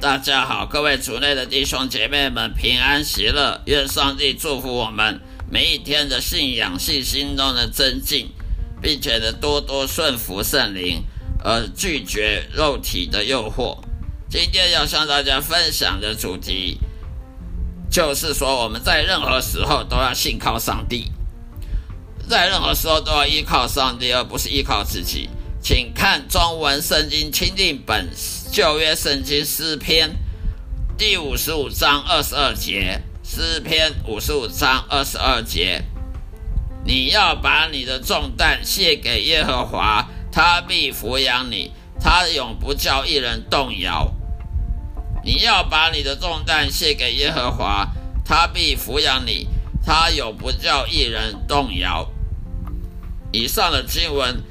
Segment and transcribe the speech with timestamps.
[0.00, 8.30] 大家好，各位族内的弟兄姐妹们，平安喜乐，愿上帝祝福我们每一天的信仰信心都能增进，
[8.82, 11.04] 并且呢多多顺服圣灵，
[11.44, 13.78] 而拒绝肉体的诱惑。
[14.28, 16.78] 今天要向大家分享的主题，
[17.90, 21.12] 就是说我们在任何时候都要信靠上帝，
[22.28, 25.28] 在任何时候都要依靠上帝，而不是依靠自己。
[25.62, 28.10] 请看中文圣经钦定本
[28.54, 30.16] 旧约圣经诗篇
[30.96, 35.82] 第五十五章二十二节，诗篇五十五章二十二节，
[36.84, 44.14] 你要把你的重担卸给耶和华，他必抚养你，他永不叫一人动摇。
[45.24, 47.88] 你要把你的重担卸给耶和华，
[48.24, 49.48] 他必抚养你，
[49.84, 52.08] 他永不叫一人动摇。
[53.32, 54.44] 以上的经文。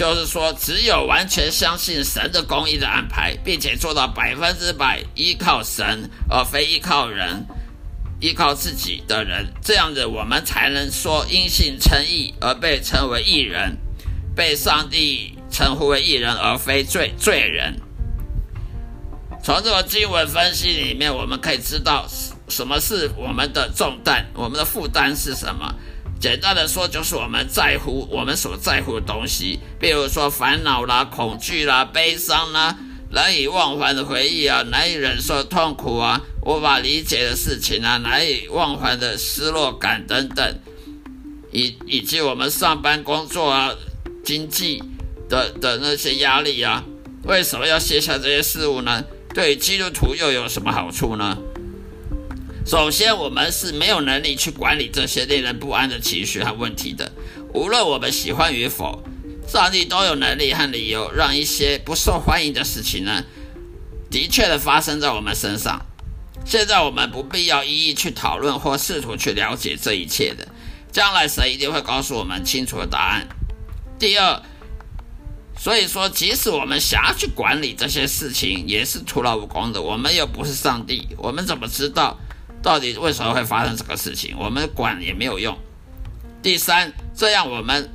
[0.00, 7.44] 就是说，只有完全相信神的公义的安排，并且做到百分之百依靠神，而非依靠人、
[8.18, 13.76] 依靠自己的人，这样子我们才能说因信称义而被称为义人，
[14.34, 17.76] 被上帝称呼为义人，而非罪罪人。
[19.42, 22.06] 从这个经文分析里面，我们可以知道
[22.48, 25.74] 什么是我们的重担，我们的负担是什么。
[26.20, 32.76] 简单的说，就是我们在乎我们所在乎的东西，比如说烦恼啦、恐惧啦、悲伤啦、
[33.10, 40.58] 难以忘怀的回忆啊、难以忍受痛苦啊、无法理解的事情啊、难以忘怀的失落感等等，
[41.52, 43.74] 以以及我们上班工作啊、
[44.22, 44.82] 经济
[45.30, 46.84] 的的那些压力啊，
[47.24, 49.02] 为什么要卸下这些事物呢？
[49.32, 51.38] 对基督徒又有什么好处呢？
[52.66, 57.10] 首先，我们是没有能力去管理这些令人不安的情绪和问题的。
[57.52, 59.02] 无论我们喜欢与否，
[59.48, 63.24] 上帝都有能力和理由让一些不受欢迎的事情呢，
[64.10, 65.84] 的确的发生在我们身上。
[66.44, 70.46] 现在我们不必要一一去讨论或试图去了解这一切的，
[70.92, 73.26] 将来神一定会告诉我们清楚的答案。
[73.98, 74.40] 第二，
[75.58, 79.82] 所以说，即使我们想要去管理这些事情，也是徒劳无功的。
[79.82, 82.18] 我们又不是上帝，我们怎么知道？
[82.62, 84.36] 到底为什么会发生这个事情？
[84.38, 85.56] 我们管也没有用。
[86.42, 87.90] 第三，这样我们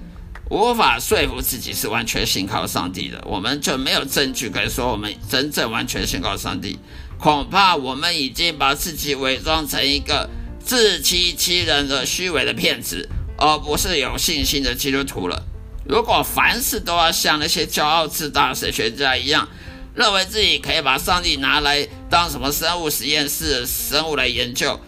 [0.50, 6.80] 无法说服自己是完全信靠上帝的，我们就没有证据可以说我们真正完全信靠上帝。
[7.18, 10.30] 恐怕我们已经把自己伪装成一个
[10.60, 15.44] 自欺欺人的虚伪的骗子，而不是有信心的基督徒了。
[15.88, 19.48] 如果凡事都要像那些骄傲自大的神学家一样，
[19.96, 24.80] 认为自己可以把上帝拿来当什么生物实验室生物来研究，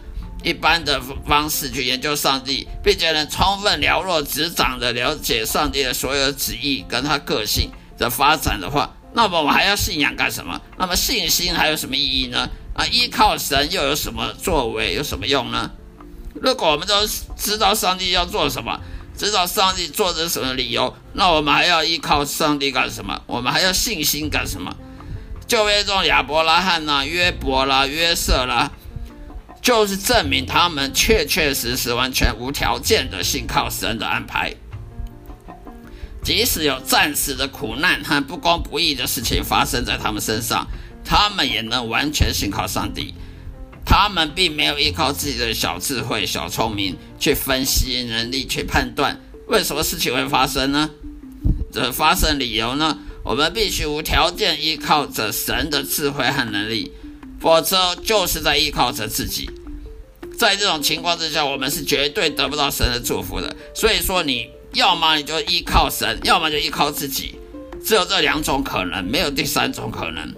[0.46, 10.62] 一般的方式去研究上帝，并且能充分了若指掌的了解上帝的所有旨意跟他个性的发展的话，那么我们还要信仰干什么？
[10.78, 12.50] 那么信心还有什么意义呢？
[12.74, 15.70] 啊，依靠神又有什么作为，有什么用呢？
[16.42, 18.80] 如果我们都知道上帝要做什么，
[19.18, 23.22] 知道上帝做的什么理由，那我们还要依靠上帝干什么？
[23.28, 24.74] 我们还要信心干什么？
[25.48, 28.70] 旧约中亚伯拉罕呐、约伯啦、约瑟啦，
[29.62, 34.54] 就是证明他们确确实实、完全无条件的信靠神的安排，
[36.22, 40.68] 即使有暂时的苦难和不公不义的事情发生在他们身上，
[41.06, 43.14] 他们也能完全信靠上帝。
[43.86, 50.90] 他们并没有依靠自己的小智慧、小聪明去分析能力、去判断为什么事情会发生呢？
[51.72, 53.00] 这发生理由呢？
[53.28, 56.94] 我们必须无条件依靠着神的智慧和能力，
[57.42, 59.50] 否则就是在依靠着自己。
[60.40, 63.54] 在这种情况之下，我们是绝对得不到神的祝福的。
[63.76, 67.36] 所以说，你要么你就依靠神，要么就依靠自己，
[67.84, 70.34] 只有这两种可能，没有第三种可能。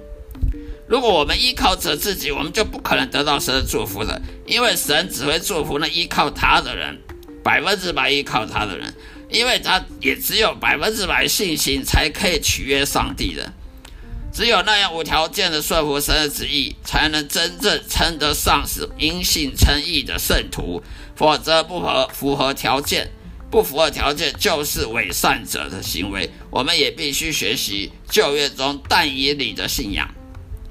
[0.88, 6.98] 如果我们依靠着自己，我们就不可能得到神的祝福的，因为神只会祝福那依靠他的人，
[7.44, 8.92] 百分之百依靠他的人，
[9.30, 13.54] 因为他也只有百分之百信心才可以取悦上帝的，
[14.34, 20.82] 只有那样无条件的顺服神的旨意，才能真正称得上是因信称义的圣徒，
[21.16, 23.12] 否则不合符合条件，
[23.52, 26.30] 不符合条件就是伪善者的行为。
[26.50, 30.10] 我们也必须学习旧约中但以理的信仰。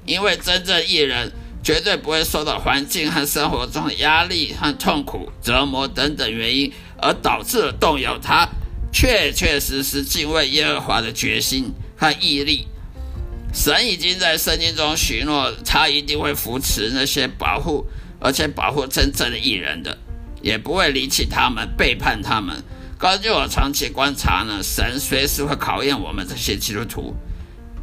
[0.05, 1.31] 因为真正艺人
[1.63, 8.47] 绝对不会受到环境和生活中的压力和痛苦、折磨等等原因而导致了动摇他
[8.91, 12.67] 确确实实敬畏耶和华的决心和毅力。
[13.53, 17.85] 神已经在圣经中许诺，他一定会扶持那些保护
[18.19, 19.97] 而且保护真正的艺人的，
[20.41, 22.63] 也不会离弃他们、背叛他们。
[22.97, 27.15] 根据我长期观察呢，神随时会考验我们这些基督徒。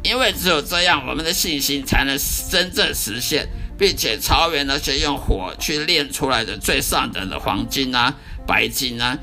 [0.03, 2.17] 因为只有这样，我们的信心才能
[2.49, 8.15] 真正实现，并且超越那些用火去炼出来的最上等的黄金啊、
[8.45, 9.17] 白金啊。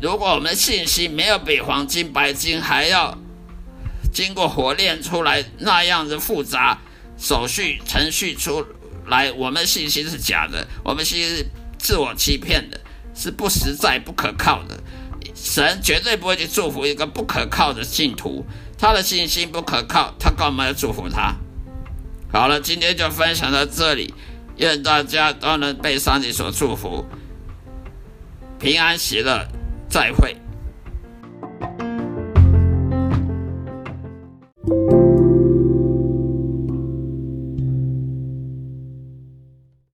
[0.00, 3.16] 如果我们的信心没有比黄金、白金还要
[4.12, 6.78] 经过火炼出来那样的复杂
[7.18, 8.64] 手续程序出
[9.06, 11.46] 来，我们信心是假的，我们信心是
[11.78, 12.80] 自我欺骗的，
[13.14, 14.78] 是不实在、不可靠的。
[15.34, 18.44] 神绝对不会去祝福一个不可靠的信徒。
[18.78, 21.34] 他的信心不可靠，他干嘛要祝福他？
[22.32, 24.14] 好了，今天就分享到这里，
[24.56, 27.04] 愿大家都能被上帝所祝福，
[28.58, 29.46] 平安喜乐，
[29.88, 30.36] 再会。